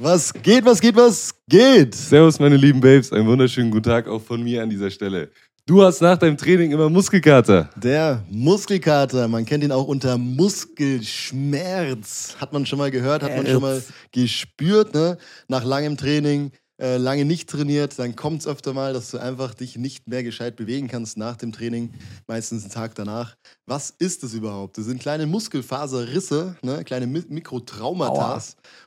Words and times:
Was 0.00 0.32
geht, 0.32 0.64
was 0.64 0.80
geht, 0.80 0.94
was 0.94 1.34
geht? 1.48 1.92
Servus, 1.92 2.38
meine 2.38 2.56
lieben 2.56 2.80
Babes. 2.80 3.12
Einen 3.12 3.26
wunderschönen 3.26 3.72
guten 3.72 3.82
Tag 3.82 4.06
auch 4.06 4.22
von 4.22 4.40
mir 4.40 4.62
an 4.62 4.70
dieser 4.70 4.92
Stelle. 4.92 5.32
Du 5.66 5.82
hast 5.82 6.00
nach 6.00 6.16
deinem 6.16 6.36
Training 6.36 6.70
immer 6.70 6.88
Muskelkater. 6.88 7.68
Der 7.74 8.22
Muskelkater, 8.30 9.26
man 9.26 9.44
kennt 9.44 9.64
ihn 9.64 9.72
auch 9.72 9.88
unter 9.88 10.16
Muskelschmerz. 10.16 12.36
Hat 12.40 12.52
man 12.52 12.64
schon 12.64 12.78
mal 12.78 12.92
gehört, 12.92 13.24
hat 13.24 13.36
man 13.36 13.44
schon 13.44 13.60
mal 13.60 13.82
gespürt, 14.12 14.94
ne? 14.94 15.18
Nach 15.48 15.64
langem 15.64 15.96
Training 15.96 16.52
äh, 16.80 16.96
lange 16.96 17.24
nicht 17.24 17.50
trainiert, 17.50 17.98
dann 17.98 18.14
kommt 18.14 18.42
es 18.42 18.46
öfter 18.46 18.72
mal, 18.72 18.92
dass 18.92 19.10
du 19.10 19.18
einfach 19.18 19.54
dich 19.54 19.76
nicht 19.76 20.06
mehr 20.06 20.22
gescheit 20.22 20.54
bewegen 20.56 20.86
kannst 20.86 21.16
nach 21.16 21.36
dem 21.36 21.52
Training, 21.52 21.92
meistens 22.26 22.62
einen 22.62 22.72
Tag 22.72 22.94
danach. 22.94 23.36
Was 23.66 23.90
ist 23.90 24.22
das 24.22 24.32
überhaupt? 24.32 24.78
Das 24.78 24.84
sind 24.84 25.00
kleine 25.00 25.26
Muskelfaserrisse, 25.26 26.56
ne? 26.62 26.84
kleine 26.84 27.06
Mi 27.06 27.22
Mikrotraumata. 27.28 28.40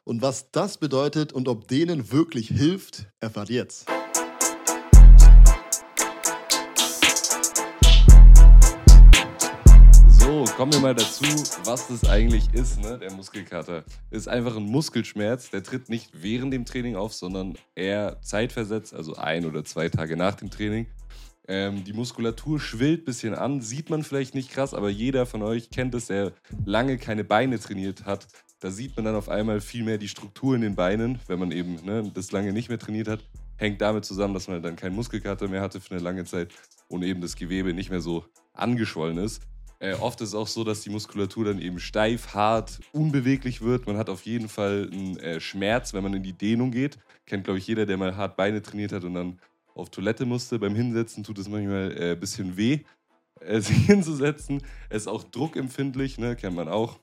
Und 0.05 0.21
was 0.21 0.51
das 0.51 0.77
bedeutet 0.77 1.33
und 1.33 1.49
ob 1.49 1.67
denen 1.67 2.11
wirklich 2.11 2.47
hilft, 2.47 3.07
erfahrt 3.19 3.49
jetzt. 3.49 3.90
So, 10.31 10.45
kommen 10.55 10.71
wir 10.71 10.79
mal 10.79 10.95
dazu, 10.95 11.25
was 11.65 11.89
das 11.89 12.09
eigentlich 12.09 12.53
ist, 12.53 12.79
ne? 12.79 12.97
Der 12.97 13.11
Muskelkater. 13.11 13.83
Ist 14.11 14.29
einfach 14.29 14.55
ein 14.55 14.63
Muskelschmerz, 14.63 15.49
der 15.49 15.61
tritt 15.61 15.89
nicht 15.89 16.09
während 16.13 16.53
dem 16.53 16.63
Training 16.63 16.95
auf, 16.95 17.13
sondern 17.13 17.57
eher 17.75 18.21
zeitversetzt, 18.21 18.93
also 18.93 19.17
ein 19.17 19.45
oder 19.45 19.65
zwei 19.65 19.89
Tage 19.89 20.15
nach 20.15 20.35
dem 20.35 20.49
Training. 20.49 20.87
Ähm, 21.49 21.83
die 21.83 21.91
Muskulatur 21.91 22.61
schwillt 22.61 23.01
ein 23.01 23.05
bisschen 23.05 23.35
an, 23.35 23.59
sieht 23.59 23.89
man 23.89 24.03
vielleicht 24.03 24.33
nicht 24.33 24.51
krass, 24.51 24.73
aber 24.73 24.89
jeder 24.89 25.25
von 25.25 25.43
euch 25.43 25.69
kennt 25.69 25.93
es, 25.95 26.07
der 26.07 26.31
lange 26.63 26.97
keine 26.97 27.25
Beine 27.25 27.59
trainiert 27.59 28.05
hat. 28.05 28.25
Da 28.61 28.71
sieht 28.71 28.95
man 28.95 29.03
dann 29.03 29.15
auf 29.15 29.27
einmal 29.27 29.59
viel 29.59 29.83
mehr 29.83 29.97
die 29.97 30.07
Struktur 30.07 30.55
in 30.55 30.61
den 30.61 30.75
Beinen, 30.75 31.19
wenn 31.27 31.39
man 31.39 31.51
eben 31.51 31.75
ne, 31.83 32.09
das 32.13 32.31
lange 32.31 32.53
nicht 32.53 32.69
mehr 32.69 32.79
trainiert 32.79 33.09
hat. 33.09 33.19
Hängt 33.57 33.81
damit 33.81 34.05
zusammen, 34.05 34.33
dass 34.33 34.47
man 34.47 34.63
dann 34.63 34.77
keinen 34.77 34.95
Muskelkater 34.95 35.49
mehr 35.49 35.61
hatte 35.61 35.81
für 35.81 35.91
eine 35.91 36.01
lange 36.01 36.23
Zeit 36.23 36.53
und 36.87 37.03
eben 37.03 37.19
das 37.19 37.35
Gewebe 37.35 37.73
nicht 37.73 37.89
mehr 37.89 37.99
so 37.99 38.23
angeschwollen 38.53 39.17
ist. 39.17 39.41
Äh, 39.81 39.95
oft 39.95 40.21
ist 40.21 40.29
es 40.29 40.35
auch 40.35 40.47
so, 40.47 40.63
dass 40.63 40.81
die 40.81 40.91
Muskulatur 40.91 41.45
dann 41.45 41.59
eben 41.59 41.79
steif, 41.79 42.35
hart, 42.35 42.79
unbeweglich 42.91 43.61
wird. 43.61 43.87
Man 43.87 43.97
hat 43.97 44.11
auf 44.11 44.27
jeden 44.27 44.47
Fall 44.47 44.87
einen 44.91 45.17
äh, 45.17 45.39
Schmerz, 45.39 45.91
wenn 45.95 46.03
man 46.03 46.13
in 46.13 46.21
die 46.21 46.33
Dehnung 46.33 46.69
geht. 46.69 46.99
Kennt, 47.25 47.45
glaube 47.45 47.57
ich, 47.57 47.65
jeder, 47.65 47.87
der 47.87 47.97
mal 47.97 48.15
hart 48.15 48.37
Beine 48.37 48.61
trainiert 48.61 48.91
hat 48.91 49.03
und 49.05 49.15
dann 49.15 49.39
auf 49.73 49.89
Toilette 49.89 50.27
musste. 50.27 50.59
Beim 50.59 50.75
Hinsetzen 50.75 51.23
tut 51.23 51.39
es 51.39 51.49
manchmal 51.49 51.91
ein 51.93 51.97
äh, 51.97 52.15
bisschen 52.15 52.57
weh, 52.57 52.81
äh, 53.39 53.59
sich 53.61 53.87
hinzusetzen. 53.87 54.61
Es 54.89 55.03
ist 55.03 55.07
auch 55.07 55.23
druckempfindlich, 55.23 56.19
ne? 56.19 56.35
kennt 56.35 56.55
man 56.55 56.69
auch. 56.69 56.99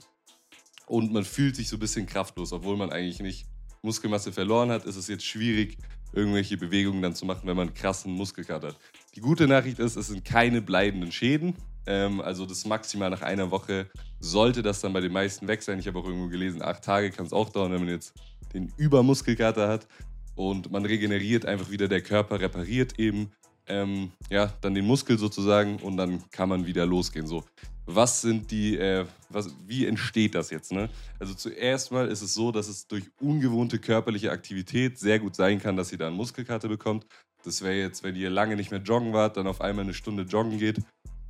Und 0.86 1.12
man 1.12 1.24
fühlt 1.24 1.56
sich 1.56 1.68
so 1.68 1.76
ein 1.76 1.80
bisschen 1.80 2.06
kraftlos, 2.06 2.52
obwohl 2.52 2.76
man 2.76 2.90
eigentlich 2.90 3.18
nicht 3.18 3.48
Muskelmasse 3.82 4.30
verloren 4.30 4.70
hat, 4.70 4.84
ist 4.84 4.96
es 4.96 5.08
jetzt 5.08 5.24
schwierig, 5.24 5.78
irgendwelche 6.12 6.56
Bewegungen 6.56 7.02
dann 7.02 7.16
zu 7.16 7.26
machen, 7.26 7.48
wenn 7.48 7.56
man 7.56 7.68
einen 7.68 7.76
krassen 7.76 8.12
Muskelkater 8.12 8.68
hat. 8.68 8.76
Die 9.16 9.20
gute 9.20 9.48
Nachricht 9.48 9.80
ist, 9.80 9.96
es 9.96 10.06
sind 10.06 10.24
keine 10.24 10.62
bleibenden 10.62 11.10
Schäden. 11.10 11.56
Ähm, 11.88 12.20
also 12.20 12.44
das 12.44 12.66
maximal 12.66 13.08
nach 13.08 13.22
einer 13.22 13.50
Woche 13.50 13.86
sollte 14.20 14.62
das 14.62 14.82
dann 14.82 14.92
bei 14.92 15.00
den 15.00 15.12
meisten 15.12 15.48
weg 15.48 15.62
sein. 15.62 15.78
Ich 15.78 15.88
habe 15.88 15.98
auch 15.98 16.04
irgendwo 16.04 16.28
gelesen, 16.28 16.62
acht 16.62 16.84
Tage 16.84 17.10
kann 17.10 17.24
es 17.24 17.32
auch 17.32 17.48
dauern, 17.48 17.72
wenn 17.72 17.80
man 17.80 17.88
jetzt 17.88 18.12
den 18.52 18.70
Übermuskelkater 18.76 19.68
hat. 19.68 19.88
Und 20.34 20.70
man 20.70 20.84
regeneriert 20.84 21.46
einfach 21.46 21.70
wieder, 21.70 21.88
der 21.88 22.02
Körper 22.02 22.40
repariert 22.40 22.98
eben 22.98 23.32
ähm, 23.66 24.12
ja, 24.30 24.52
dann 24.60 24.74
den 24.74 24.86
Muskel 24.86 25.18
sozusagen 25.18 25.76
und 25.76 25.96
dann 25.96 26.22
kann 26.30 26.50
man 26.50 26.66
wieder 26.66 26.84
losgehen. 26.84 27.26
So, 27.26 27.44
was 27.86 28.20
sind 28.20 28.50
die, 28.50 28.76
äh, 28.76 29.06
was, 29.30 29.54
wie 29.66 29.86
entsteht 29.86 30.34
das 30.34 30.50
jetzt? 30.50 30.72
Ne? 30.72 30.90
Also 31.18 31.34
zuerst 31.34 31.90
mal 31.90 32.08
ist 32.08 32.22
es 32.22 32.34
so, 32.34 32.52
dass 32.52 32.68
es 32.68 32.86
durch 32.86 33.04
ungewohnte 33.20 33.78
körperliche 33.78 34.30
Aktivität 34.30 34.98
sehr 34.98 35.18
gut 35.18 35.34
sein 35.34 35.58
kann, 35.58 35.76
dass 35.76 35.90
ihr 35.90 35.98
da 35.98 36.06
einen 36.06 36.16
Muskelkater 36.16 36.68
bekommt. 36.68 37.06
Das 37.44 37.62
wäre 37.62 37.74
jetzt, 37.74 38.02
wenn 38.02 38.14
ihr 38.14 38.30
lange 38.30 38.56
nicht 38.56 38.70
mehr 38.70 38.80
joggen 38.80 39.12
wart, 39.12 39.36
dann 39.36 39.46
auf 39.46 39.60
einmal 39.60 39.84
eine 39.84 39.94
Stunde 39.94 40.24
joggen 40.24 40.58
geht 40.58 40.78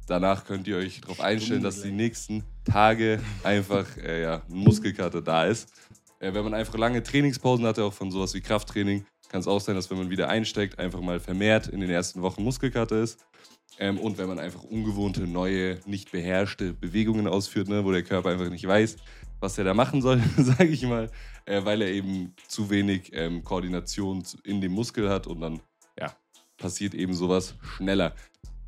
danach 0.09 0.45
könnt 0.45 0.67
ihr 0.67 0.77
euch 0.77 1.01
darauf 1.01 1.20
einstellen, 1.20 1.63
dass 1.63 1.83
die 1.83 1.92
nächsten 1.92 2.42
Tage 2.64 3.20
einfach 3.45 3.86
äh, 3.98 4.23
ja, 4.23 4.42
ein 4.51 4.58
Muskelkater 4.58 5.23
da 5.23 5.45
ist. 5.45 5.73
Äh, 6.20 6.35
wenn 6.35 6.45
man 6.45 6.55
einfach 6.55 6.77
lange 6.77 7.02
Trainingspausen 7.02 7.67
hatte, 7.67 7.85
auch 7.85 7.92
von 7.92 8.11
sowas 8.11 8.35
wie 8.35 8.41
Krafttraining, 8.41 9.05
kann 9.29 9.41
es 9.41 9.47
auch 9.47 9.61
sein, 9.61 9.74
dass 9.74 9.91
wenn 9.91 9.98
man 9.98 10.11
wieder 10.11 10.29
einsteigt, 10.29 10.79
einfach 10.79 11.01
mal 11.01 11.20
vermehrt 11.20 11.68
in 11.68 11.80
den 11.80 11.91
ersten 11.91 12.23
Wochen 12.23 12.42
Muskelkater 12.42 13.02
ist. 13.02 13.18
Ähm, 13.79 13.98
und 13.98 14.18
wenn 14.18 14.29
man 14.29 14.39
einfach 14.39 14.64
ungewohnte, 14.64 15.27
neue, 15.27 15.79
nicht 15.86 16.11
beherrschte 16.11 16.73
Bewegungen 16.73 17.29
ausführt, 17.29 17.68
ne, 17.68 17.85
wo 17.85 17.92
der 17.92 18.02
Körper 18.02 18.30
einfach 18.30 18.48
nicht 18.48 18.67
weiß, 18.67 18.97
was 19.41 19.58
er 19.58 19.64
da 19.64 19.74
machen 19.74 20.02
soll, 20.02 20.20
sage 20.36 20.68
ich 20.68 20.83
mal, 20.83 21.11
äh, 21.45 21.64
weil 21.64 21.83
er 21.83 21.91
eben 21.91 22.35
zu 22.48 22.70
wenig 22.70 23.11
ähm, 23.13 23.45
Koordination 23.45 24.24
in 24.45 24.61
dem 24.61 24.73
Muskel 24.73 25.08
hat 25.08 25.27
und 25.27 25.41
dann 25.41 25.61
ja, 25.98 26.13
passiert 26.57 26.95
eben 26.95 27.14
sowas 27.14 27.55
schneller. 27.77 28.14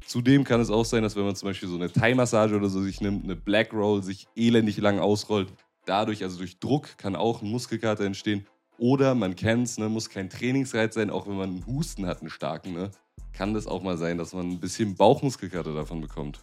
Zudem 0.06 0.44
kann 0.44 0.60
es 0.60 0.70
auch 0.70 0.84
sein, 0.84 1.02
dass 1.02 1.16
wenn 1.16 1.24
man 1.24 1.36
zum 1.36 1.48
Beispiel 1.48 1.68
so 1.68 1.76
eine 1.76 1.92
Thai-Massage 1.92 2.56
oder 2.56 2.68
so 2.68 2.82
sich 2.82 3.00
nimmt, 3.00 3.24
eine 3.24 3.36
Black 3.36 3.72
Roll 3.72 4.02
sich 4.02 4.26
elendig 4.34 4.78
lang 4.78 4.98
ausrollt, 4.98 5.52
dadurch, 5.86 6.22
also 6.22 6.38
durch 6.38 6.58
Druck, 6.58 6.96
kann 6.98 7.16
auch 7.16 7.42
ein 7.42 7.50
Muskelkater 7.50 8.04
entstehen. 8.04 8.46
Oder 8.78 9.14
man 9.14 9.36
kennt 9.36 9.66
es, 9.66 9.78
ne, 9.78 9.88
muss 9.88 10.08
kein 10.08 10.30
Trainingsreiz 10.30 10.94
sein, 10.94 11.10
auch 11.10 11.26
wenn 11.26 11.36
man 11.36 11.50
einen 11.50 11.66
Husten 11.66 12.06
hat, 12.06 12.20
einen 12.20 12.30
starken, 12.30 12.72
ne, 12.72 12.90
kann 13.32 13.54
das 13.54 13.66
auch 13.66 13.82
mal 13.82 13.98
sein, 13.98 14.18
dass 14.18 14.32
man 14.32 14.50
ein 14.50 14.60
bisschen 14.60 14.94
Bauchmuskelkater 14.94 15.74
davon 15.74 16.00
bekommt. 16.00 16.40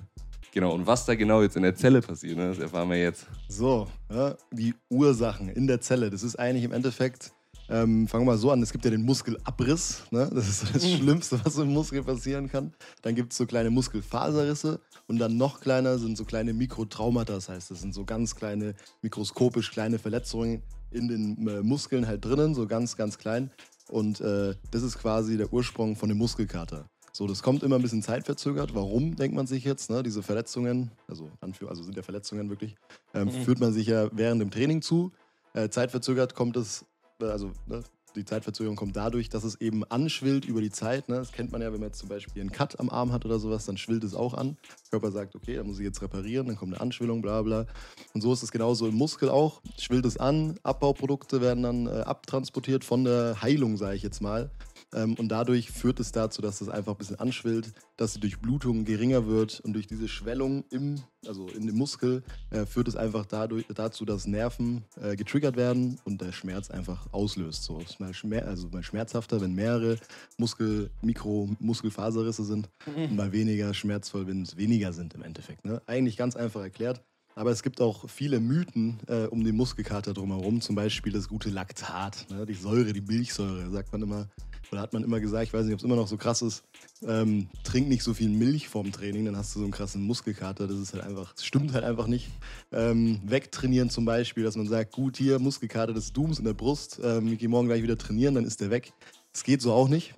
Genau, 0.54 0.74
und 0.74 0.88
was 0.88 1.06
da 1.06 1.16
genau 1.16 1.42
jetzt 1.42 1.56
in 1.56 1.64
der 1.64 1.76
Zelle 1.76 2.02
passiert, 2.02 2.38
ne, 2.38 2.50
das 2.50 2.60
erfahren 2.60 2.90
wir 2.90 3.02
jetzt. 3.02 3.28
So, 3.48 3.88
ja, 4.10 4.36
die 4.52 4.74
Ursachen 4.90 5.50
in 5.50 5.68
der 5.68 5.82
Zelle, 5.82 6.10
das 6.10 6.24
ist 6.24 6.38
eigentlich 6.38 6.64
im 6.64 6.72
Endeffekt 6.72 7.32
ähm, 7.70 8.08
fangen 8.08 8.26
wir 8.26 8.34
mal 8.34 8.38
so 8.38 8.52
an, 8.52 8.62
es 8.62 8.72
gibt 8.72 8.86
ja 8.86 8.92
den 8.92 9.04
Muskelabriss, 9.04 10.04
ne? 10.12 10.30
das 10.34 10.48
ist 10.48 10.76
das 10.76 10.84
mhm. 10.84 10.98
Schlimmste, 10.98 11.40
was 11.44 11.58
im 11.58 11.74
Muskel 11.74 12.04
passieren 12.04 12.50
kann. 12.50 12.74
Dann 13.02 13.16
gibt 13.16 13.34
es 13.34 13.38
so 13.38 13.46
kleine 13.46 13.70
Muskelfaserrisse 13.70 14.80
und 15.08 15.20
dann 15.20 15.38
noch 15.38 15.60
kleiner 15.60 15.98
sind 16.00 16.18
so 16.18 16.26
kleine 16.26 16.54
Mikrotraumata, 16.54 17.34
das 17.34 17.50
heißt, 17.50 17.72
das 17.72 17.82
sind 17.82 17.94
so 17.94 18.06
ganz 18.06 18.36
kleine, 18.36 18.74
mikroskopisch 19.02 19.72
kleine 19.72 20.00
Verletzungen 20.00 20.62
in 20.92 21.08
den 21.08 21.48
äh, 21.48 21.62
Muskeln 21.62 22.08
halt 22.08 22.24
drinnen, 22.24 22.56
so 22.56 22.68
ganz, 22.68 22.96
ganz 22.96 23.18
klein. 23.18 23.52
Und 23.90 24.22
äh, 24.22 24.56
das 24.72 24.84
ist 24.84 24.98
quasi 24.98 25.38
der 25.38 25.52
Ursprung 25.52 25.96
von 25.96 26.10
dem 26.10 26.18
Muskelkater. 26.18 26.90
So, 27.14 27.26
das 27.26 27.42
kommt 27.42 27.64
immer 27.64 27.78
ein 27.78 27.82
bisschen 27.82 28.04
zeitverzögert. 28.04 28.76
Warum, 28.76 29.16
denkt 29.16 29.36
man 29.36 29.48
sich 29.48 29.64
jetzt? 29.64 29.90
Ne? 29.90 30.04
Diese 30.04 30.22
Verletzungen, 30.22 30.92
also, 31.08 31.32
also 31.42 31.84
sind 31.84 31.96
ja 31.96 32.04
Verletzungen 32.04 32.50
wirklich, 32.50 32.76
ähm, 33.14 33.26
mhm. 33.26 33.32
führt 33.44 33.60
man 33.60 33.74
sich 33.74 33.88
ja 33.88 34.10
während 34.12 34.42
dem 34.42 34.52
Training 34.52 34.82
zu. 34.82 35.12
Äh, 35.54 35.70
zeitverzögert 35.70 36.36
kommt 36.36 36.58
es 36.58 36.86
also 37.20 37.52
ne, 37.66 37.84
die 38.18 38.26
Zeitverzögerung 38.26 38.76
kommt 38.76 38.96
dadurch, 38.96 39.30
dass 39.30 39.44
es 39.44 39.62
eben 39.62 39.84
anschwillt 39.86 40.46
über 40.46 40.62
die 40.62 40.72
Zeit. 40.72 41.08
Ne? 41.08 41.16
Das 41.18 41.32
kennt 41.32 41.52
man 41.52 41.62
ja, 41.62 41.72
wenn 41.72 41.80
man 41.80 41.90
jetzt 41.90 42.00
zum 42.00 42.10
Beispiel 42.10 42.42
einen 42.42 42.52
Cut 42.52 42.80
am 42.80 42.90
Arm 42.90 43.12
hat 43.12 43.26
oder 43.26 43.40
sowas, 43.40 43.66
dann 43.66 43.78
schwillt 43.78 44.04
es 44.04 44.16
auch 44.16 44.34
an. 44.34 44.58
Der 44.68 45.00
Körper 45.00 45.12
sagt, 45.12 45.36
okay, 45.36 45.56
da 45.56 45.64
muss 45.64 45.80
ich 45.80 45.86
jetzt 45.86 46.02
reparieren, 46.02 46.48
dann 46.48 46.56
kommt 46.56 46.74
eine 46.74 46.82
Anschwillung, 46.82 47.22
bla 47.22 47.42
bla. 47.42 47.66
Und 48.14 48.22
so 48.22 48.34
ist 48.34 48.44
es 48.44 48.52
genauso 48.52 48.88
im 48.88 48.96
Muskel 48.96 49.30
auch. 49.30 49.62
Schwillt 49.78 50.06
es 50.06 50.18
an, 50.18 50.60
Abbauprodukte 50.64 51.42
werden 51.42 51.64
dann 51.64 51.88
äh, 51.88 52.02
abtransportiert 52.02 52.84
von 52.84 53.04
der 53.04 53.42
Heilung, 53.42 53.78
sage 53.78 53.96
ich 53.96 54.04
jetzt 54.04 54.22
mal. 54.22 54.50
Ähm, 54.94 55.16
und 55.16 55.30
dadurch 55.30 55.70
führt 55.72 56.00
es 56.00 56.12
dazu, 56.12 56.42
dass 56.42 56.62
es 56.62 56.70
einfach 56.70 56.94
ein 56.94 56.98
bisschen 56.98 57.20
anschwillt, 57.20 57.74
dass 57.98 58.14
die 58.14 58.20
Durchblutung 58.22 58.86
geringer 58.86 59.28
wird 59.28 59.60
und 59.60 59.74
durch 59.74 59.88
diese 59.88 60.08
Schwellung 60.08 60.64
im, 60.70 61.02
also 61.28 61.48
in 61.48 61.68
dem 61.68 61.76
Muskel 61.76 62.24
äh, 62.52 62.66
führt 62.66 62.88
es 62.88 62.96
einfach 62.96 63.26
dadurch, 63.26 63.66
dazu, 63.74 64.06
dass 64.06 64.28
Nerven 64.28 64.86
äh, 65.02 65.16
getriggert 65.16 65.58
werden 65.58 66.00
und 66.06 66.22
der 66.22 66.32
Schmerz 66.32 66.72
einfach 66.72 67.12
auslöst. 67.12 67.64
So 67.64 67.80
ist 67.80 68.00
mal, 68.00 68.14
schmer 68.14 68.46
also 68.46 68.70
mal 68.70 68.84
schmerzhafter, 68.84 69.42
wenn 69.42 69.54
mehrere 69.54 69.98
Muskel, 70.38 70.90
Mikro, 71.02 71.50
Muskelfaserrisse 71.60 72.46
sind 72.46 72.70
mhm. 72.86 73.04
und 73.04 73.16
mal 73.16 73.32
weniger 73.34 73.74
schmerzvoll, 73.74 74.28
wenn 74.28 74.44
es 74.44 74.56
weniger 74.56 74.94
sind 74.94 75.14
im 75.16 75.22
Endeffekt. 75.22 75.66
Ne? 75.66 75.82
Eigentlich 75.86 76.16
ganz 76.16 76.36
einfach 76.38 76.62
erklärt. 76.62 77.04
Aber 77.38 77.52
es 77.52 77.62
gibt 77.62 77.82
auch 77.82 78.10
viele 78.10 78.40
Mythen 78.40 79.00
äh, 79.06 79.26
um 79.26 79.44
den 79.44 79.56
Muskelkater 79.56 80.12
drumherum, 80.12 80.60
zum 80.60 80.76
Beispiel 80.76 81.14
das 81.14 81.28
gute 81.28 81.52
Laktat, 81.52 82.26
ne? 82.32 82.48
die 82.48 82.56
Säure, 82.56 82.94
die 82.94 83.02
Milchsäure, 83.02 83.70
sagt 83.70 83.92
man 83.92 84.02
immer, 84.02 84.28
oder 84.72 84.82
hat 84.82 84.92
man 84.92 85.04
immer 85.04 85.20
gesagt, 85.20 85.44
ich 85.44 85.54
weiß 85.54 85.66
nicht, 85.66 85.74
ob 85.76 85.80
es 85.80 85.84
immer 85.84 85.96
noch 85.96 86.08
so 86.08 86.18
krass 86.18 86.42
ist, 86.42 86.64
ähm, 87.06 87.48
trink 87.64 87.90
nicht 87.90 88.02
so 88.02 88.16
viel 88.16 88.30
Milch 88.30 88.68
vorm 88.68 88.92
Training, 88.92 89.26
dann 89.26 89.38
hast 89.38 89.54
du 89.54 89.60
so 89.60 89.66
einen 89.66 89.72
krassen 89.72 90.02
Muskelkater. 90.02 90.66
Das 90.66 90.80
ist 90.80 90.96
halt 90.96 91.04
einfach, 91.04 91.32
das 91.36 91.46
stimmt 91.46 91.74
halt 91.74 91.84
einfach 91.84 92.08
nicht. 92.08 92.28
Ähm, 92.72 93.22
wegtrainieren 93.24 93.92
zum 93.92 94.04
Beispiel, 94.04 94.44
dass 94.44 94.56
man 94.56 94.68
sagt, 94.68 94.92
gut, 94.92 95.18
hier 95.18 95.38
Muskelkater 95.38 95.94
des 95.94 96.12
Dooms 96.14 96.40
in 96.40 96.46
der 96.46 96.56
Brust, 96.56 97.00
ähm, 97.04 97.32
ich 97.32 97.38
gehe 97.38 97.50
morgen 97.50 97.68
gleich 97.68 97.84
wieder 97.84 98.00
trainieren, 98.00 98.34
dann 98.34 98.46
ist 98.46 98.62
der 98.62 98.72
weg. 98.72 98.94
Das 99.32 99.44
geht 99.44 99.62
so 99.62 99.74
auch 99.74 99.90
nicht. 99.90 100.16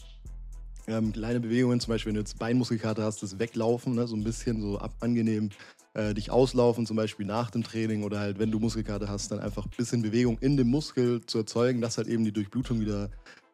Ähm, 0.88 1.12
kleine 1.12 1.42
Bewegungen, 1.42 1.82
zum 1.82 1.92
Beispiel, 1.92 2.12
wenn 2.12 2.16
du 2.16 2.22
jetzt 2.22 2.40
Beinmuskelkater 2.40 3.04
hast, 3.04 3.22
das 3.22 3.38
Weglaufen, 3.38 3.96
ne, 3.96 4.08
so 4.08 4.16
ein 4.16 4.24
bisschen 4.24 4.62
so 4.62 4.80
ab, 4.80 4.94
angenehm 5.02 5.50
äh, 5.94 6.14
dich 6.14 6.32
auslaufen, 6.32 6.86
zum 6.86 6.98
Beispiel 6.98 7.26
nach 7.26 7.52
dem 7.52 7.64
Training 7.64 8.04
oder 8.04 8.20
halt, 8.20 8.40
wenn 8.40 8.52
du 8.52 8.60
Muskelkater 8.60 9.08
hast, 9.08 9.32
dann 9.32 9.40
einfach 9.40 9.66
ein 9.66 9.72
bisschen 9.76 10.02
Bewegung 10.02 10.38
in 10.40 10.58
dem 10.58 10.68
Muskel 10.68 11.22
zu 11.26 11.40
erzeugen, 11.40 11.82
dass 11.82 11.98
halt 11.98 12.08
eben 12.08 12.24
die 12.24 12.32
Durchblutung 12.32 12.80
wieder 12.80 13.10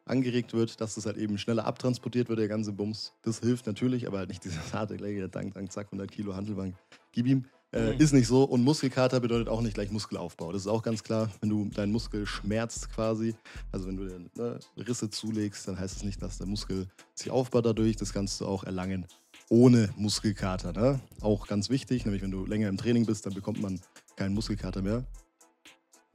angeregt 0.05 0.53
wird, 0.53 0.79
dass 0.81 0.95
das 0.95 1.05
halt 1.05 1.17
eben 1.17 1.37
schneller 1.37 1.65
abtransportiert 1.65 2.29
wird, 2.29 2.39
der 2.39 2.47
ganze 2.47 2.71
Bums. 2.71 3.13
Das 3.23 3.39
hilft 3.39 3.65
natürlich, 3.65 4.07
aber 4.07 4.19
halt 4.19 4.29
nicht 4.29 4.43
dieser 4.43 4.61
harte, 4.73 4.97
gleiche 4.97 5.27
Dank, 5.29 5.53
Dank, 5.53 5.71
zack, 5.71 5.87
100 5.87 6.11
Kilo 6.11 6.35
Handelbank, 6.35 6.75
gib 7.11 7.27
ihm. 7.27 7.45
Äh, 7.71 7.93
Mhm. 7.93 7.99
Ist 7.99 8.13
nicht 8.13 8.27
so. 8.27 8.43
Und 8.43 8.63
Muskelkater 8.63 9.19
bedeutet 9.19 9.49
auch 9.49 9.61
nicht 9.61 9.73
gleich 9.73 9.91
Muskelaufbau. 9.91 10.51
Das 10.53 10.61
ist 10.61 10.67
auch 10.67 10.81
ganz 10.81 11.03
klar. 11.03 11.29
Wenn 11.41 11.49
du 11.49 11.65
deinen 11.65 11.91
Muskel 11.91 12.25
schmerzt 12.25 12.89
quasi, 12.93 13.35
also 13.71 13.87
wenn 13.87 13.97
du 13.97 14.07
dir 14.07 14.19
ne, 14.37 14.59
Risse 14.77 15.09
zulegst, 15.09 15.67
dann 15.67 15.77
heißt 15.77 15.97
es 15.97 16.03
nicht, 16.03 16.21
dass 16.21 16.37
der 16.37 16.47
Muskel 16.47 16.87
sich 17.15 17.31
aufbaut 17.31 17.65
dadurch. 17.65 17.97
Das 17.97 18.13
kannst 18.13 18.39
du 18.39 18.45
auch 18.45 18.63
erlangen 18.63 19.05
ohne 19.49 19.89
Muskelkater. 19.95 20.73
Ne? 20.73 20.99
Auch 21.21 21.47
ganz 21.47 21.69
wichtig, 21.69 22.05
nämlich 22.05 22.21
wenn 22.23 22.31
du 22.31 22.45
länger 22.45 22.69
im 22.69 22.77
Training 22.77 23.05
bist, 23.05 23.25
dann 23.25 23.33
bekommt 23.33 23.61
man 23.61 23.79
keinen 24.15 24.33
Muskelkater 24.33 24.81
mehr. 24.81 25.05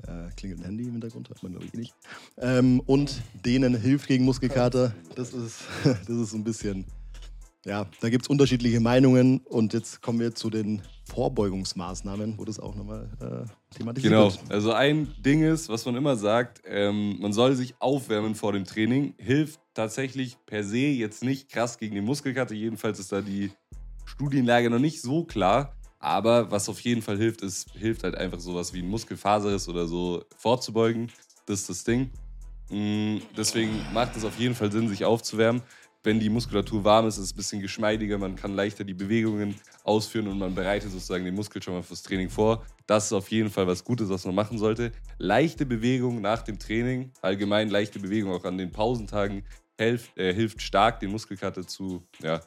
Äh, 0.06 0.31
klingelt 0.37 0.61
ein 0.61 0.65
Handy 0.65 0.85
im 0.85 0.93
Hintergrund, 0.93 1.29
hat 1.29 1.43
man 1.43 1.53
glaube 1.53 1.67
ich 1.67 1.75
eh 1.75 1.79
nicht. 1.79 1.94
Ähm, 2.38 2.81
und 2.81 3.23
denen 3.44 3.77
hilft 3.77 4.09
gegen 4.09 4.25
Muskelkater. 4.25 4.94
Das 5.15 5.35
ist, 5.35 5.61
das 5.85 6.09
ist 6.09 6.32
ein 6.32 6.44
bisschen, 6.44 6.87
ja, 7.66 7.86
da 8.00 8.08
gibt 8.10 8.24
es 8.24 8.28
unterschiedliche 8.28 8.80
Meinungen. 8.80 9.38
Und 9.40 9.72
jetzt 9.72 10.00
kommen 10.02 10.18
wir 10.20 10.34
zu 10.34 10.50
den 10.50 10.82
Vorbeugungsmaßnahmen, 11.10 12.38
wo 12.38 12.44
das 12.44 12.58
auch 12.60 12.74
nochmal 12.74 13.08
äh, 13.20 13.76
thematisiert 13.76 14.12
Genau. 14.12 14.24
wird. 14.30 14.40
Also 14.50 14.72
ein 14.72 15.12
Ding 15.24 15.42
ist, 15.42 15.68
was 15.68 15.84
man 15.86 15.96
immer 15.96 16.16
sagt, 16.16 16.62
ähm, 16.66 17.18
man 17.20 17.32
soll 17.32 17.54
sich 17.56 17.74
aufwärmen 17.80 18.34
vor 18.34 18.52
dem 18.52 18.64
Training. 18.64 19.14
Hilft 19.18 19.60
tatsächlich 19.74 20.36
per 20.46 20.64
se 20.64 20.78
jetzt 20.78 21.22
nicht 21.22 21.50
krass 21.50 21.78
gegen 21.78 21.94
die 21.94 22.00
Muskelkater. 22.00 22.54
Jedenfalls 22.54 22.98
ist 22.98 23.12
da 23.12 23.20
die 23.20 23.50
Studienlage 24.04 24.70
noch 24.70 24.78
nicht 24.78 25.02
so 25.02 25.24
klar. 25.24 25.74
Aber 25.98 26.50
was 26.50 26.68
auf 26.68 26.80
jeden 26.80 27.02
Fall 27.02 27.18
hilft, 27.18 27.42
ist, 27.42 27.70
hilft 27.72 28.04
halt 28.04 28.14
einfach 28.14 28.40
sowas 28.40 28.72
wie 28.72 28.80
ein 28.80 28.88
Muskelfaserriss 28.88 29.68
oder 29.68 29.86
so 29.86 30.24
vorzubeugen. 30.38 31.10
Das 31.46 31.60
ist 31.60 31.68
das 31.70 31.84
Ding. 31.84 32.10
Mm, 32.70 33.18
Deswegen 33.36 33.70
macht 33.92 34.16
es 34.16 34.24
auf 34.24 34.38
jeden 34.38 34.54
Fall 34.54 34.72
Sinn, 34.72 34.88
sich 34.88 35.04
aufzuwärmen. 35.04 35.62
Wenn 36.02 36.19
die 36.19 36.31
Muskulatur 36.31 36.82
warm 36.82 37.06
ist, 37.06 37.19
ist 37.19 37.25
es 37.25 37.32
ein 37.32 37.37
bisschen 37.37 37.61
geschmeidiger, 37.61 38.17
man 38.17 38.35
kann 38.35 38.55
leichter 38.55 38.85
die 38.85 38.94
Bewegungen 38.94 39.55
ausführen 39.85 40.29
und 40.29 40.38
man 40.38 40.55
bereitet 40.55 40.91
sozusagen 40.91 41.26
den 41.26 41.35
Muskel 41.35 41.62
schon 41.62 41.75
mal 41.75 41.82
fürs 41.82 42.02
Training 42.02 42.31
vor. 42.31 42.64
Das 42.87 43.06
ist 43.06 43.12
auf 43.12 43.31
jeden 43.31 43.50
Fall 43.50 43.67
was 43.67 43.85
Gutes, 43.85 44.08
was 44.08 44.25
man 44.25 44.35
machen 44.35 44.56
sollte. 44.56 44.93
Leichte 45.19 45.67
Bewegung 45.67 46.23
nach 46.23 46.43
dem 46.43 46.58
Training, 46.58 47.12
allgemein 47.20 47.69
leichte 47.69 47.99
Bewegung 47.99 48.32
auch 48.32 48.44
an 48.44 48.56
den 48.56 48.70
Pausentagen, 48.70 49.44
hilft, 49.79 50.17
äh, 50.17 50.32
hilft 50.32 50.62
stark, 50.62 51.00
den 51.00 51.11
Muskelkater 51.11 51.67
zu, 51.67 52.03
ja, 52.23 52.41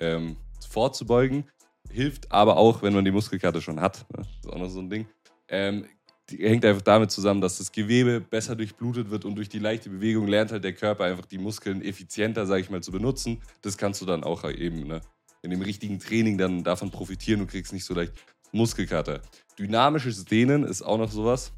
ähm, 0.00 0.36
vorzubeugen. 0.68 1.44
Hilft 1.90 2.30
aber 2.30 2.58
auch, 2.58 2.82
wenn 2.82 2.92
man 2.92 3.06
die 3.06 3.10
Muskelkater 3.10 3.62
schon 3.62 3.80
hat. 3.80 4.04
Ne? 4.10 4.18
Das 4.18 4.28
ist 4.44 4.52
auch 4.52 4.58
noch 4.58 4.68
so 4.68 4.80
ein 4.80 4.90
Ding. 4.90 5.06
Ähm, 5.48 5.86
hängt 6.30 6.64
einfach 6.64 6.82
damit 6.82 7.10
zusammen, 7.10 7.40
dass 7.40 7.58
das 7.58 7.72
Gewebe 7.72 8.20
besser 8.20 8.56
durchblutet 8.56 9.10
wird 9.10 9.24
und 9.24 9.34
durch 9.36 9.48
die 9.48 9.58
leichte 9.58 9.90
Bewegung 9.90 10.26
lernt 10.26 10.52
halt 10.52 10.64
der 10.64 10.74
Körper 10.74 11.04
einfach 11.04 11.26
die 11.26 11.38
Muskeln 11.38 11.82
effizienter, 11.82 12.46
sage 12.46 12.60
ich 12.60 12.70
mal, 12.70 12.82
zu 12.82 12.92
benutzen. 12.92 13.40
Das 13.62 13.78
kannst 13.78 14.00
du 14.02 14.06
dann 14.06 14.24
auch 14.24 14.44
eben 14.44 14.86
ne, 14.86 15.00
in 15.42 15.50
dem 15.50 15.62
richtigen 15.62 15.98
Training 15.98 16.38
dann 16.38 16.64
davon 16.64 16.90
profitieren 16.90 17.40
und 17.40 17.48
kriegst 17.48 17.72
nicht 17.72 17.84
so 17.84 17.94
leicht 17.94 18.12
Muskelkater. 18.52 19.22
Dynamisches 19.58 20.24
Dehnen 20.24 20.64
ist 20.64 20.82
auch 20.82 20.98
noch 20.98 21.10
sowas, 21.10 21.52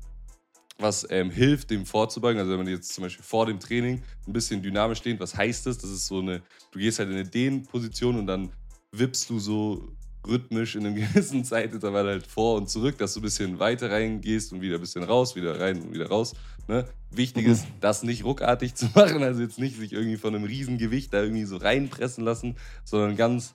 was 0.78 1.06
ähm, 1.11 1.31
hilft, 1.31 1.70
dem 1.70 1.87
vorzubeugen. 1.87 2.38
Also 2.40 2.52
wenn 2.52 2.58
man 2.58 2.69
jetzt 2.69 2.94
zum 2.94 3.02
Beispiel 3.02 3.25
vor 3.25 3.46
dem 3.46 3.61
Training 3.61 4.02
ein 4.26 4.32
bisschen 4.32 4.62
dynamisch 4.62 5.02
dehnt, 5.02 5.20
was 5.20 5.37
heißt 5.37 5.67
das? 5.67 5.78
Das 5.78 5.90
ist 5.90 6.06
so 6.06 6.20
eine, 6.20 6.43
du 6.72 6.78
gehst 6.78 6.99
halt 6.99 7.11
in 7.11 7.17
eine 7.17 7.28
Dehnposition 7.28 8.19
und 8.19 8.26
dann 8.26 8.50
wippst 8.93 9.31
du 9.31 9.38
so 9.38 9.93
rhythmisch 10.26 10.76
in 10.76 10.87
einem 10.87 10.94
gewissen 11.12 11.44
Zeitintervall 11.44 12.06
halt 12.06 12.26
vor 12.26 12.56
und 12.56 12.69
zurück, 12.69 12.99
dass 12.99 13.14
du 13.14 13.20
ein 13.20 13.22
bisschen 13.25 13.58
weiter 13.58 13.90
reingehst 13.90 14.52
und 14.52 14.61
wieder 14.61 14.76
ein 14.76 14.81
bisschen 14.81 15.05
raus, 15.05 15.37
wieder 15.37 15.61
rein 15.61 15.81
und 15.81 15.93
wieder 15.93 16.08
raus. 16.08 16.34
Ne? 16.69 16.84
Wichtig 17.11 17.46
ist, 17.46 17.67
das 17.81 18.02
nicht 18.02 18.25
ruckartig 18.25 18.75
zu 18.76 18.87
machen, 18.94 19.22
also 19.22 19.43
jetzt 19.43 19.58
nicht 19.58 19.76
sich 19.76 19.93
irgendwie 19.93 20.17
von 20.17 20.34
einem 20.34 20.44
Riesengewicht 20.44 21.12
da 21.12 21.22
irgendwie 21.22 21.44
so 21.44 21.56
reinpressen 21.56 22.25
lassen, 22.25 22.56
sondern 22.84 23.17
ganz 23.17 23.55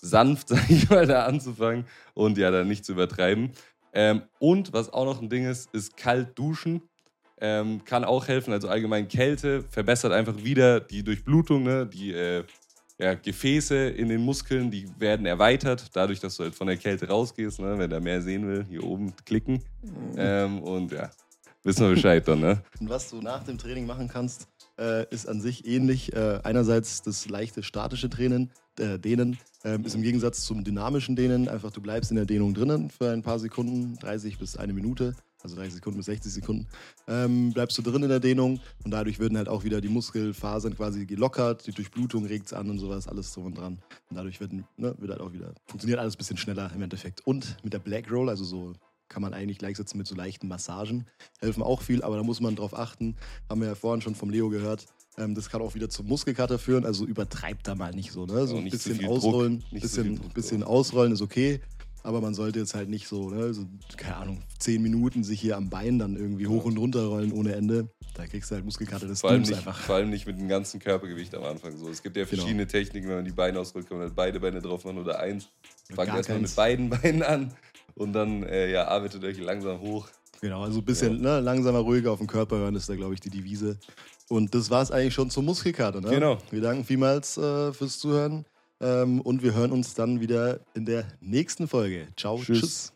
sanft, 0.00 0.48
sag 0.50 0.70
ich 0.70 0.88
mal, 0.90 1.06
da 1.06 1.24
anzufangen 1.24 1.84
und 2.14 2.38
ja, 2.38 2.50
dann 2.50 2.68
nicht 2.68 2.84
zu 2.84 2.92
übertreiben. 2.92 3.52
Ähm, 3.92 4.22
und 4.38 4.72
was 4.72 4.92
auch 4.92 5.04
noch 5.04 5.20
ein 5.20 5.28
Ding 5.28 5.46
ist, 5.46 5.72
ist 5.74 5.96
kalt 5.96 6.38
duschen. 6.38 6.82
Ähm, 7.42 7.82
kann 7.86 8.04
auch 8.04 8.28
helfen, 8.28 8.52
also 8.52 8.68
allgemein 8.68 9.08
Kälte 9.08 9.62
verbessert 9.62 10.12
einfach 10.12 10.44
wieder 10.44 10.78
die 10.78 11.02
Durchblutung, 11.02 11.62
ne? 11.62 11.86
die 11.86 12.12
äh, 12.12 12.44
ja, 13.00 13.14
Gefäße 13.14 13.88
in 13.88 14.08
den 14.08 14.20
Muskeln, 14.20 14.70
die 14.70 14.86
werden 14.98 15.24
erweitert, 15.24 15.84
dadurch, 15.94 16.20
dass 16.20 16.36
du 16.36 16.44
halt 16.44 16.54
von 16.54 16.66
der 16.66 16.76
Kälte 16.76 17.08
rausgehst, 17.08 17.58
ne? 17.58 17.78
wenn 17.78 17.88
der 17.88 18.00
mehr 18.00 18.20
sehen 18.20 18.46
will, 18.46 18.66
hier 18.68 18.84
oben 18.84 19.14
klicken. 19.24 19.62
Ähm, 20.16 20.60
und 20.60 20.92
ja, 20.92 21.10
wissen 21.62 21.86
wir 21.86 21.94
Bescheid 21.94 22.28
dann, 22.28 22.40
ne? 22.40 22.62
Und 22.78 22.90
was 22.90 23.08
du 23.08 23.22
nach 23.22 23.42
dem 23.44 23.56
Training 23.56 23.86
machen 23.86 24.08
kannst, 24.08 24.48
äh, 24.78 25.06
ist 25.10 25.26
an 25.26 25.40
sich 25.40 25.66
ähnlich. 25.66 26.12
Äh, 26.12 26.40
einerseits 26.42 27.00
das 27.00 27.26
leichte 27.28 27.62
statische 27.62 28.10
Dehnen, 28.10 28.50
äh, 28.78 28.98
Dehnen 28.98 29.38
ähm, 29.64 29.84
ist 29.84 29.94
im 29.94 30.02
Gegensatz 30.02 30.42
zum 30.42 30.62
dynamischen 30.62 31.16
Dehnen 31.16 31.48
einfach, 31.48 31.72
du 31.72 31.80
bleibst 31.80 32.10
in 32.10 32.16
der 32.16 32.26
Dehnung 32.26 32.52
drinnen 32.52 32.90
für 32.90 33.10
ein 33.10 33.22
paar 33.22 33.38
Sekunden, 33.38 33.96
30 34.00 34.38
bis 34.38 34.58
eine 34.58 34.74
Minute, 34.74 35.14
also 35.42 35.56
30 35.56 35.74
Sekunden 35.74 35.98
bis 35.98 36.06
60 36.06 36.32
Sekunden, 36.32 36.66
ähm, 37.08 37.52
bleibst 37.52 37.76
du 37.78 37.82
drin 37.82 38.02
in 38.02 38.08
der 38.08 38.20
Dehnung 38.20 38.60
und 38.84 38.90
dadurch 38.90 39.18
werden 39.18 39.36
halt 39.36 39.48
auch 39.48 39.64
wieder 39.64 39.80
die 39.80 39.88
Muskelfasern 39.88 40.76
quasi 40.76 41.06
gelockert, 41.06 41.66
die 41.66 41.72
Durchblutung 41.72 42.26
regt 42.26 42.46
es 42.46 42.52
an 42.52 42.70
und 42.70 42.78
sowas, 42.78 43.08
alles 43.08 43.32
drum 43.32 43.46
und 43.46 43.58
dran. 43.58 43.78
Und 44.08 44.16
dadurch 44.16 44.40
wird, 44.40 44.52
ne, 44.52 44.64
wird 44.76 45.10
halt 45.10 45.20
auch 45.20 45.32
wieder, 45.32 45.54
funktioniert 45.66 45.98
alles 45.98 46.14
ein 46.14 46.18
bisschen 46.18 46.36
schneller 46.36 46.70
im 46.74 46.82
Endeffekt. 46.82 47.26
Und 47.26 47.56
mit 47.62 47.72
der 47.72 47.78
Black 47.78 48.10
Roll, 48.10 48.28
also 48.28 48.44
so 48.44 48.74
kann 49.10 49.22
man 49.22 49.34
eigentlich 49.34 49.58
gleichsetzen 49.58 49.98
mit 49.98 50.06
so 50.06 50.14
leichten 50.14 50.48
Massagen. 50.48 51.04
Helfen 51.40 51.62
auch 51.62 51.82
viel, 51.82 52.02
aber 52.02 52.16
da 52.16 52.22
muss 52.22 52.40
man 52.40 52.56
drauf 52.56 52.78
achten. 52.78 53.16
Haben 53.48 53.60
wir 53.60 53.68
ja 53.68 53.74
vorhin 53.74 54.00
schon 54.00 54.14
vom 54.14 54.30
Leo 54.30 54.48
gehört. 54.48 54.86
Ähm, 55.18 55.34
das 55.34 55.50
kann 55.50 55.60
auch 55.60 55.74
wieder 55.74 55.90
zum 55.90 56.06
Muskelkater 56.06 56.58
führen, 56.58 56.86
also 56.86 57.04
übertreibt 57.04 57.66
da 57.66 57.74
mal 57.74 57.92
nicht 57.92 58.12
so. 58.12 58.24
Ne? 58.24 58.46
So 58.46 58.56
ein 58.56 58.70
bisschen 58.70 59.04
ausrollen, 59.04 59.64
bisschen, 59.72 60.18
bisschen 60.32 60.62
ausrollen 60.62 61.12
ist 61.12 61.22
okay. 61.22 61.60
Aber 62.02 62.20
man 62.20 62.34
sollte 62.34 62.58
jetzt 62.58 62.74
halt 62.74 62.88
nicht 62.88 63.06
so, 63.08 63.30
ne, 63.30 63.52
so, 63.52 63.66
keine 63.96 64.16
Ahnung, 64.16 64.42
zehn 64.58 64.80
Minuten 64.82 65.22
sich 65.22 65.40
hier 65.40 65.56
am 65.56 65.68
Bein 65.68 65.98
dann 65.98 66.16
irgendwie 66.16 66.46
hoch 66.46 66.64
und 66.64 66.78
runter 66.78 67.04
rollen 67.04 67.32
ohne 67.32 67.54
Ende. 67.54 67.88
Da 68.14 68.26
kriegst 68.26 68.50
du 68.50 68.54
halt 68.54 68.64
Muskelkater 68.64 69.06
des 69.06 69.20
Vor 69.20 69.30
allem, 69.30 69.42
nicht, 69.42 69.54
einfach. 69.54 69.78
vor 69.78 69.96
allem 69.96 70.10
nicht 70.10 70.26
mit 70.26 70.38
dem 70.40 70.48
ganzen 70.48 70.80
Körpergewicht 70.80 71.34
am 71.34 71.44
Anfang. 71.44 71.76
So. 71.76 71.88
Es 71.88 72.02
gibt 72.02 72.16
ja 72.16 72.24
Genau. 72.24 72.36
verschiedene 72.42 72.66
Techniken, 72.66 73.08
wenn 73.08 73.16
man 73.16 73.24
die 73.24 73.30
Beine 73.32 73.60
ausrollt, 73.60 73.86
kann 73.88 73.98
man 73.98 74.06
halt 74.06 74.16
beide 74.16 74.40
Beine 74.40 74.60
drauf 74.60 74.84
machen 74.84 74.98
oder 74.98 75.20
eins. 75.20 75.48
Fangt 75.94 76.08
erstmal 76.08 76.38
keins. 76.38 76.50
mit 76.50 76.56
beiden 76.56 76.90
Beinen 77.02 77.22
an 77.22 77.52
und 77.94 78.12
dann 78.12 78.42
äh, 78.44 78.70
ja, 78.72 78.86
arbeitet 78.88 79.22
euch 79.24 79.38
langsam 79.38 79.80
hoch. 79.80 80.08
Genau, 80.40 80.62
also 80.64 80.78
ein 80.78 80.84
bisschen 80.84 81.20
ne, 81.20 81.40
langsamer, 81.40 81.80
ruhiger 81.80 82.12
auf 82.12 82.18
den 82.18 82.26
Körper 82.26 82.56
hören, 82.56 82.74
ist 82.74 82.88
da, 82.88 82.96
glaube 82.96 83.12
ich, 83.14 83.20
die 83.20 83.28
Devise. 83.30 83.78
Und 84.28 84.54
das 84.54 84.70
war 84.70 84.80
es 84.82 84.90
eigentlich 84.90 85.12
schon 85.12 85.28
zur 85.28 85.42
Muskelkater. 85.42 86.00
Ne? 86.00 86.08
Genau. 86.08 86.38
Wir 86.50 86.62
danken 86.62 86.84
vielmals 86.84 87.36
äh, 87.36 87.72
fürs 87.74 87.98
Zuhören 87.98 88.44
ähm, 88.80 89.20
und 89.20 89.42
wir 89.42 89.54
hören 89.54 89.72
uns 89.72 89.94
dann 89.94 90.20
wieder 90.20 90.60
in 90.74 90.84
der 90.84 91.04
nächsten 91.20 91.68
Folge. 91.68 92.08
Ciao, 92.16 92.38
Tschüss. 92.38 92.60
tschüss. 92.60 92.92